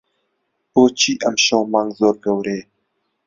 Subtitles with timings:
[0.73, 2.63] بۆچی ئەمشەو مانگ زۆر گەورەیە؟